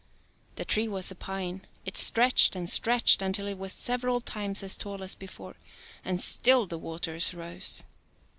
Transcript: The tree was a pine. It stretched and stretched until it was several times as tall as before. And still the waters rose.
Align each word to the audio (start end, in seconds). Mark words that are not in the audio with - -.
The 0.55 0.65
tree 0.65 0.87
was 0.87 1.11
a 1.11 1.13
pine. 1.13 1.61
It 1.85 1.95
stretched 1.95 2.55
and 2.55 2.67
stretched 2.67 3.21
until 3.21 3.45
it 3.45 3.59
was 3.59 3.71
several 3.71 4.19
times 4.19 4.63
as 4.63 4.75
tall 4.75 5.03
as 5.03 5.13
before. 5.13 5.57
And 6.03 6.19
still 6.19 6.65
the 6.65 6.79
waters 6.79 7.35
rose. 7.35 7.83